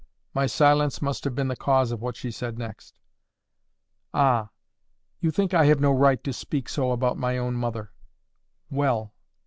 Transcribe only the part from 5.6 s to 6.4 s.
have no right to